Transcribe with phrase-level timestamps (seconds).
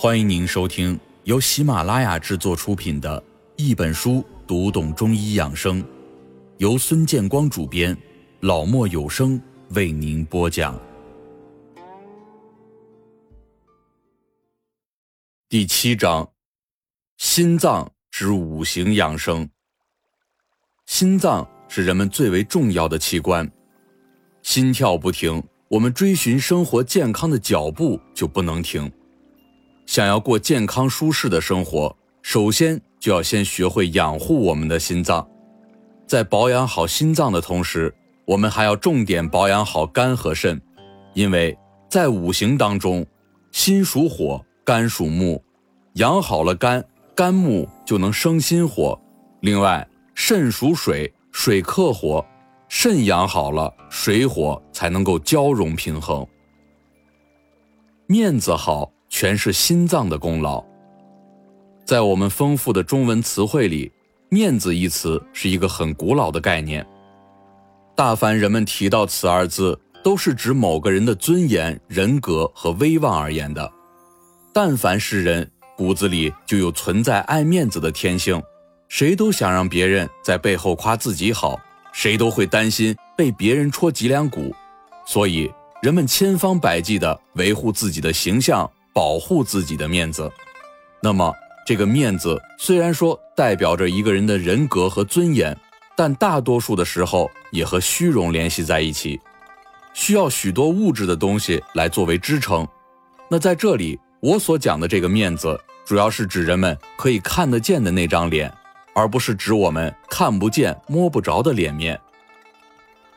[0.00, 3.20] 欢迎您收听由喜马拉雅制作出品的
[3.56, 5.82] 《一本书读懂中医养生》，
[6.58, 7.98] 由孙建光主编，
[8.38, 10.80] 老莫有声为您播讲。
[15.48, 16.30] 第七章：
[17.16, 19.50] 心脏之五行养生。
[20.86, 23.50] 心脏是人们最为重要的器官，
[24.42, 28.88] 心跳不停，我们追寻生活健康的脚步就不能停。
[29.88, 35.26] 想要过健康舒适的生活，首先就要先学会养护我们的心脏。
[36.06, 37.92] 在保养好心脏的同时，
[38.26, 40.60] 我们还要重点保养好肝和肾，
[41.14, 41.56] 因为
[41.88, 43.04] 在五行当中，
[43.50, 45.42] 心属火，肝属木，
[45.94, 49.00] 养好了肝，肝木就能生心火。
[49.40, 52.22] 另外，肾属水，水克火，
[52.68, 56.26] 肾养好了，水火才能够交融平衡。
[58.06, 58.92] 面子好。
[59.18, 60.64] 全是心脏的功劳。
[61.84, 63.90] 在我们丰富的中文词汇里
[64.30, 66.86] ，“面子”一词是一个很古老的概念。
[67.96, 73.68] 大凡人们提到此二字，都是指某个人的尊严、人格和威望而言的。
[74.54, 78.40] 但凡是人，骨子里就有存在爱面子的天性，
[78.86, 81.58] 谁都想让别人在背后夸自己好，
[81.92, 84.54] 谁都会担心被别人戳脊梁骨，
[85.04, 85.50] 所以
[85.82, 88.70] 人们千方百计地维护自己的形象。
[88.98, 90.28] 保护自己的面子，
[91.00, 91.32] 那么
[91.64, 95.56] 这个面子虽然说代表着一个人的人格和尊严，
[95.96, 99.20] 但大多数的时候也和虚荣联系在一起，
[99.94, 102.66] 需要许多物质的东西来作为支撑。
[103.30, 108.52] 那在这里，我所讲的这个面子，主要是指人们可以看得见的那张脸，
[108.96, 111.96] 而不是指我们看不见、摸不着的脸面。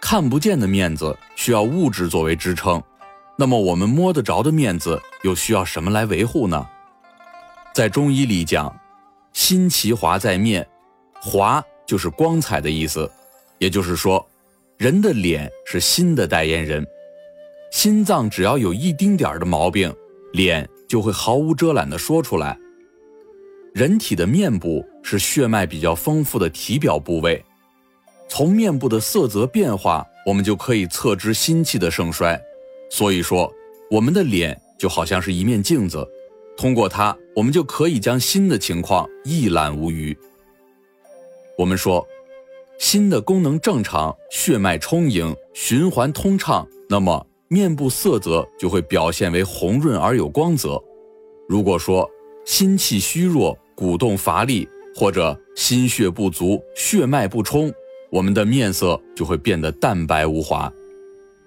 [0.00, 2.82] 看不见的面子需要物质作为支撑。
[3.40, 6.66] 那么我们摸得着的面子又需要什么来维护呢？
[7.72, 8.76] 在中医里讲，
[9.32, 10.66] 心其华在面，
[11.20, 13.08] 华就是光彩的意思，
[13.58, 14.28] 也就是说，
[14.76, 16.84] 人的脸是心的代言人。
[17.70, 19.94] 心脏只要有一丁点儿的毛病，
[20.32, 22.58] 脸就会毫无遮拦地说出来。
[23.72, 27.44] 人体的面部是血脉比较丰富的体表部位，
[28.28, 32.36] 从面部的色泽变化，我们就可以测知心气的盛衰。
[32.90, 33.52] 所以说，
[33.90, 36.06] 我们的脸就好像是一面镜子，
[36.56, 40.16] 通过它，我们就可以将心的情况一览无余。
[41.56, 42.06] 我们说，
[42.78, 50.82] 心的功能正常，血脉充盈，循环通畅，那么面部色泽就会表现为红润而有光泽。
[51.48, 52.08] 如果说
[52.44, 57.72] 心气虚弱、鼓动乏力，或者心血不足、血脉不充，
[58.10, 60.72] 我们的面色就会变得淡白无华。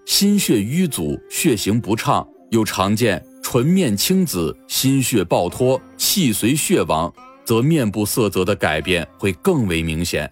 [0.06, 7.13] 心血瘀阻、血行不畅，又常见唇面青紫、心血暴脱、气随血亡，
[7.45, 10.31] 则面部色泽的改变会更为明显。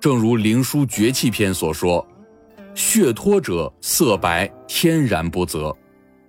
[0.00, 2.06] 正如《灵枢·绝气篇》所说
[2.74, 5.74] ：“血脱者色白，天然不泽。”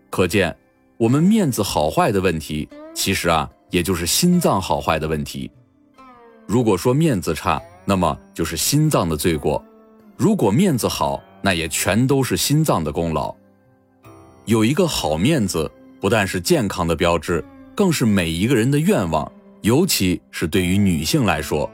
[0.09, 0.55] 可见，
[0.97, 5.49] 我们面子好坏的问题，其实啊，也就是心脏好坏的问题。
[6.47, 9.63] 如果说面子差，那么就是心脏的罪过；
[10.17, 13.33] 如果面子好，那也全都是心脏的功劳。
[14.45, 15.69] 有一个好面子，
[16.01, 17.43] 不但是健康的标志，
[17.75, 19.31] 更是每一个人的愿望。
[19.61, 21.69] 尤其是对于女性来说，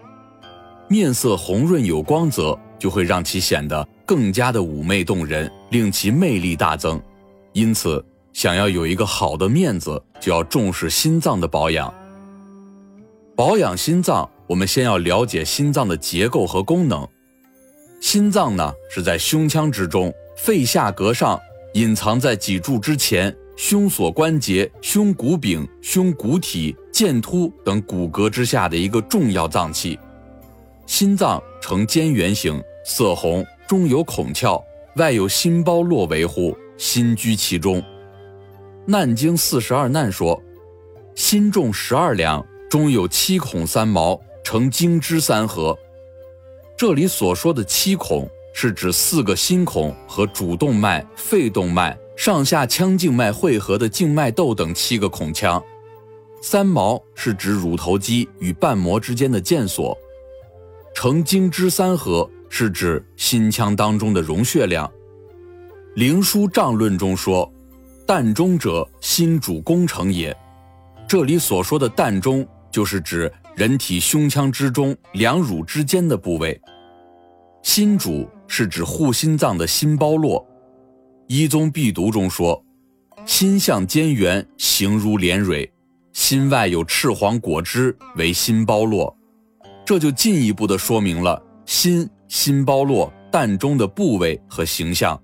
[0.89, 7.01] 面色红润有光泽，就会让其显得更加的妩媚动人，令其魅力大增。
[7.53, 8.03] 因此，
[8.33, 11.93] 想要有一个好的面子，就要重视心脏的保养。
[13.35, 17.07] 保养心脏，我们先要了解心脏的结构和功能。
[18.05, 21.41] 心脏呢是在胸腔之中，肺下膈上，
[21.73, 29.97] 隐藏在脊柱之前，胸锁关节、胸骨柄、胸骨体、剑突等骨骼之下的一个重要脏器。
[30.85, 34.63] 心脏呈尖圆形，色红，中有孔窍，
[34.97, 37.81] 外有心包络维护，心居其中。
[38.85, 40.39] 《难经四十二难》说
[41.15, 45.75] ：“心重十二两，中有七孔三毛，成经之三合。”
[46.77, 55.57] 这里所说的七孔，是指四个心孔和主动脉、肺动脉、上下腔静脉汇合的静脉窦等七个孔腔；
[56.41, 59.97] 三毛是指乳头肌与瓣膜之间的腱索；
[60.93, 64.85] 成经之三合是指心腔当中的容血量。
[65.93, 67.49] 《灵枢·胀论》中说
[68.05, 70.35] ：“膻中者，心主工程也。”
[71.07, 73.31] 这里所说的膻中，就是指。
[73.55, 76.59] 人体胸腔之中两乳之间的部位，
[77.63, 80.41] 心主是指护心脏的心包络。
[81.27, 82.61] 《一宗必读》中说
[83.25, 85.71] ：“心象尖圆，形如莲蕊，
[86.11, 89.15] 心外有赤黄果汁，为心包络。
[89.85, 95.17] 这就进一步的说明了心心包络膻中的部位和形象。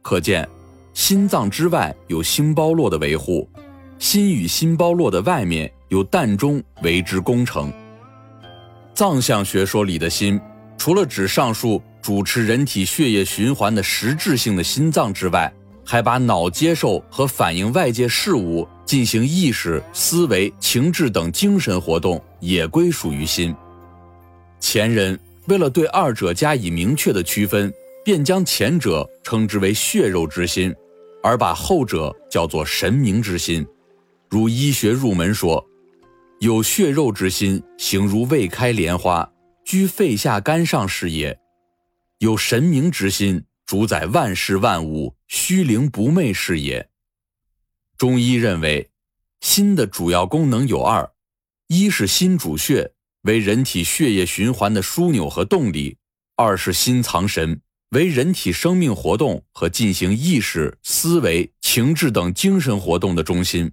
[0.00, 0.48] 可见，
[0.94, 3.46] 心脏之外有心包络的维护，
[3.98, 7.72] 心与心包络的外面有膻中为之工程。
[8.94, 10.40] 藏象学说里的心，
[10.78, 15.52] 除了指上述主持人体血液循环的实质性的心脏之外，
[15.84, 23.54] 还把脑接受和反映外界事物、进行意识、思维、情志等精神活动也归属于心。
[24.58, 27.72] 前人为了对二者加以明确的区分，
[28.04, 30.74] 便将前者称之为血肉之心，
[31.22, 33.64] 而把后者叫做神明之心。
[34.28, 35.64] 如医学入门说。
[36.40, 39.32] 有血肉之心，形如未开莲花，
[39.64, 41.34] 居肺下肝上是也；
[42.18, 46.90] 有神明之心，主宰万事万物，虚灵不昧是也。
[47.96, 48.90] 中医认为，
[49.40, 51.10] 心的主要功能有二：
[51.68, 52.92] 一是心主血，
[53.22, 55.96] 为人体血液循环的枢纽和动力；
[56.36, 57.62] 二是心藏神，
[57.92, 63.72] 为人体生命活动和进行意识、思维、情志等精神活动的中心。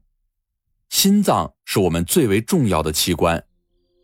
[0.93, 3.43] 心脏是我们最为重要的器官，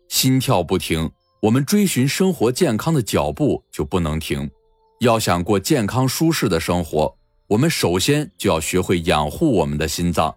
[0.08, 1.08] 心跳不停，
[1.40, 4.50] 我们追寻生活健康的脚步就不能停。
[4.98, 7.16] 要想过健康舒适的生活，
[7.46, 10.34] 我们首先就要学会养护我们的心脏。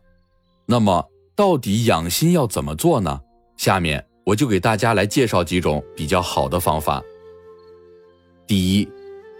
[0.67, 1.03] 那么，
[1.35, 3.19] 到底养心要怎么做呢？
[3.57, 7.01] 下面我就给大家来介绍几种比较好的方法。
[8.45, 8.87] 第一，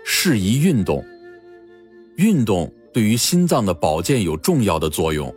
[0.03, 1.05] 适宜运动。
[2.17, 5.31] 运动对于心脏的保健有重要的作用。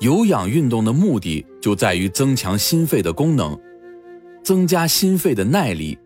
[0.00, 3.58] 有氧运动的目的就在于增强心肺的功能，
[4.44, 5.98] 增加心肺的耐力。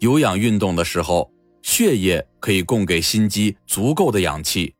[0.00, 1.30] 有氧运动的时候，
[1.62, 4.74] 血液可以供给心肌足够的氧气，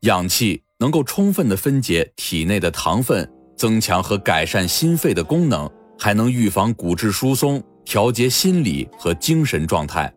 [0.00, 10.10] 氧气能够充分的分解体内的糖分，增强和改善心肺的功能，还能预防骨质疏松，调节心理和精神状态。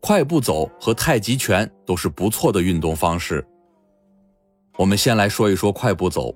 [0.00, 3.42] 快步走和太极拳都是不错的运动方式。
[4.76, 6.34] 我们先来说一说快步走。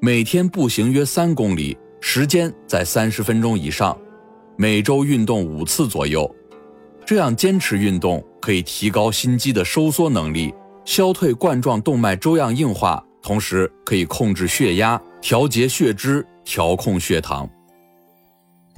[0.00, 3.98] 每天步行约三公里，时间在三十分钟以上，
[4.56, 6.32] 每周运动五次左右。
[7.04, 10.54] 这样坚持运动可以提高心肌的收缩能力，
[10.84, 17.48] 消退冠状动脉粥样硬化，同时可以控制血压、调节血脂、调控血糖。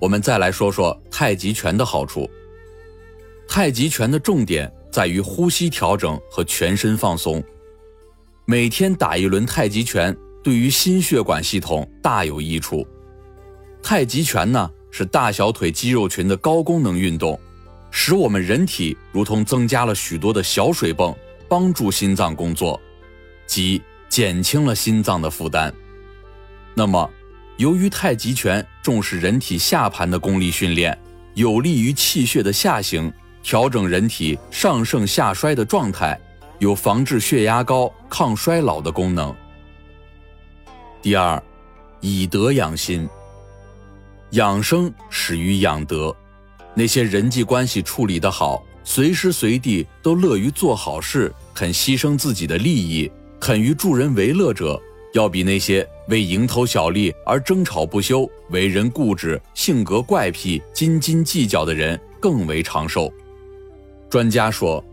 [0.00, 2.26] 我们再来说说太极拳的好处。
[3.46, 7.44] 太极拳的重点在于呼吸调整和全身放松。
[8.46, 10.16] 每天打一轮太极拳。
[10.42, 12.87] 对于心血管系统大有益处。
[13.82, 17.38] 太极拳呢是大小腿肌肉群的高功能运动，
[17.90, 21.14] 使我们人体如同增加了许多的小水泵，
[21.48, 22.81] 帮助心脏工作，
[23.46, 25.72] 即减轻了心脏的负担。
[26.75, 27.10] 那么，
[27.56, 30.96] 由于太极拳重视人体下盘的功力训练，
[31.34, 36.19] 有利于气血的下行，调整人体上盛下衰的状态，
[36.58, 39.34] 有防治血压高、抗衰老的功能。
[41.02, 41.43] 第二，
[42.00, 43.08] 以德养心。
[44.32, 46.14] 养生始于养德。
[46.75, 53.11] 那些人际关系处理得好，随时随地都乐于做好事，肯牺牲自己的利益，
[53.41, 54.79] 肯于助人为乐者，
[55.14, 63.11] 要比那些为蝇头小利而争吵不休、为人固执、性格怪癖、斤斤计较的人更为长寿。
[64.11, 64.85] 专家说，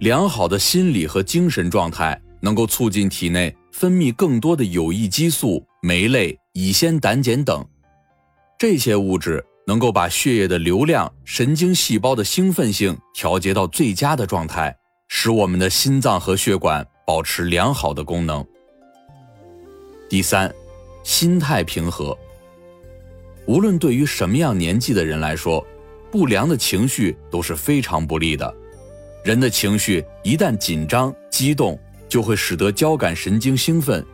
[0.00, 3.54] 良好的心理和精神状态能够促进体内。
[3.78, 7.62] 分泌更多的有益激素、酶类、乙酰胆碱等，
[8.58, 14.74] 这些物质能够把血液的流量、神经细胞的兴奋性调节到最佳的状态，
[15.08, 18.42] 使我们的心脏和血管保持良好的功能。
[20.08, 20.50] 第三，
[21.04, 22.16] 心态平和。
[23.44, 25.62] 无论对于什么样年纪的人来说，
[26.10, 28.54] 不良的情绪都是非常不利的。
[29.22, 31.78] 人的情绪一旦紧张、激动。
[32.08, 34.04] 就会使得交感神经兴奋，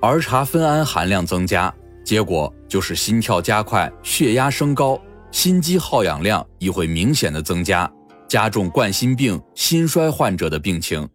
[0.00, 1.72] 儿茶酚胺含量增加，
[2.04, 7.90] 结果就是心跳加快、血压升高，心肌耗氧量亦会明显的增加，
[8.28, 11.08] 加重冠心病、心衰患者的病情。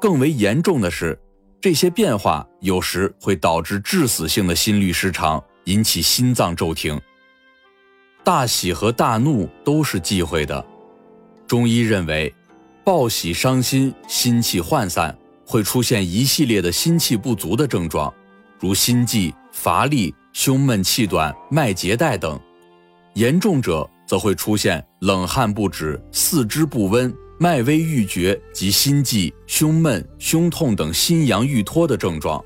[0.00, 1.18] 更为严重的是，
[1.60, 7.00] 这些变化有时会导致致死性的心律失常，引起心脏骤停。
[8.22, 10.64] 大喜和大怒都是忌讳的。
[11.48, 12.32] 中医认为，
[12.84, 15.17] 暴喜伤心，心气涣散。
[15.48, 18.12] 会出现一系列的心气不足的症状，
[18.60, 22.38] 如心悸、乏力、胸闷气短、脉结带等；
[23.14, 32.44] 严重者则会出现冷汗不止、四肢不温、脉微欲绝及心悸、胸闷、胸痛等心阳欲脱的症状。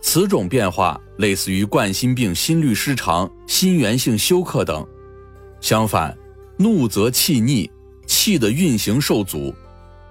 [0.00, 4.86] 此种变化类似于冠心病、心律失常、心源性休克等。
[5.60, 6.16] 相反，
[6.58, 7.68] 怒则气逆，
[8.06, 9.52] 气的运行受阻，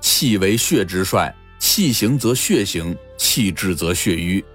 [0.02, 1.34] 气为血之帅，
[1.76, 4.46] 气行则血行，气滞则血瘀。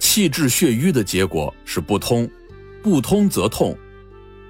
[0.00, 2.28] 气滞血瘀的结果是不通，
[2.82, 3.78] 不通则痛。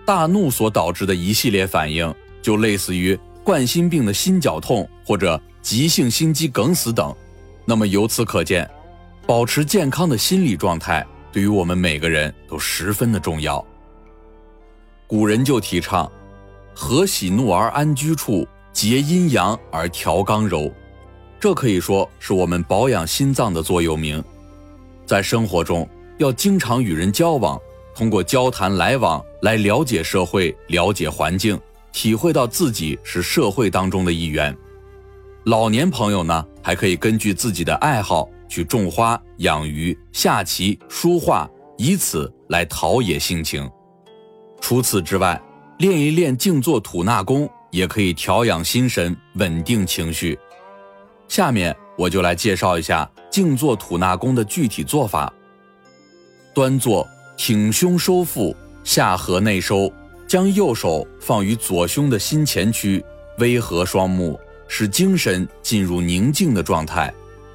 [0.06, 7.14] 大怒所导致的一系列反应，就类似于冠心病的心绞痛或者急性心肌梗死等。
[7.66, 8.66] 那么由此可见，
[9.26, 13.62] 保持健康的心理状态对于我们每个人都十分的重要。
[15.06, 16.11] 古人就提倡
[16.75, 20.73] “和喜怒而安居处，结阴阳而调刚柔”，
[21.38, 24.23] 这可以说是我们保养心脏的座右铭。
[25.05, 25.88] 在生活中，
[26.19, 27.61] 要经常与人交往，
[27.95, 31.59] 通过交谈来往来了解社会、了解环境，
[31.93, 34.57] 体会到自己是社会当中的一员。
[35.45, 43.71] 老年朋友呢，还可以根据自己的爱好去种花、养鱼、下棋、书画，以此来陶冶性情。
[44.61, 45.40] 除此之外，
[45.78, 50.37] 练一练静坐吐纳功，也可以调养心神、稳定情绪。
[51.28, 53.09] 下面我就来介绍一下。
[53.28, 55.30] 静坐吐纳功的具体做法：
[56.54, 57.06] 端坐，
[57.37, 59.92] 挺胸收腹，下颌内收，
[60.26, 63.04] 将右手放于左胸的心前区，
[63.37, 67.12] 微合双目，使精神进入宁静的状态，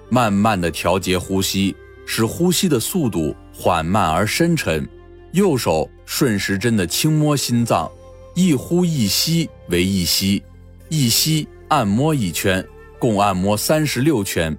[0.07, 1.75] 慢慢的调节呼吸，
[2.05, 4.87] 使呼吸的速度缓慢而深沉。
[5.31, 7.89] 右手顺时针的轻摸心脏，
[8.35, 10.43] 一呼一吸为一吸，
[10.89, 12.63] 一吸按摩一圈，
[13.01, 14.55] 共按摩三十六圈。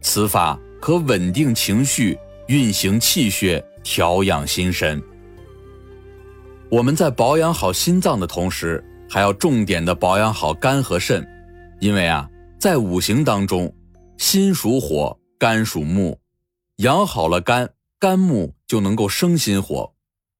[0.00, 5.00] 此法可稳定情绪、运行气血、调养心神。
[6.68, 11.24] 我们在保养好心脏的同时，还要重点的保养好肝和肾，
[11.78, 13.72] 因为啊，在五行当中，
[14.18, 16.18] 心属火，肝属木，
[16.78, 17.70] 养好了肝，
[18.00, 19.94] 肝木就能够生心火。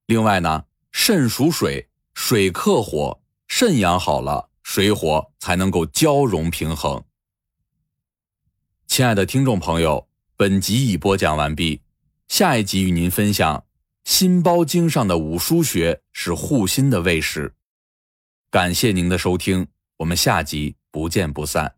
[0.07, 7.01] 另外呢，肾属水，水克火，肾养好了，水火才能够交融平衡。
[8.87, 11.81] 亲爱的听众朋友，本集已播讲完毕，
[12.29, 13.59] 下一集与您分享
[14.05, 17.55] 《心包经》上的五腧穴是护心的卫士。
[18.51, 21.75] 感谢您的收听，我们下集不见不散。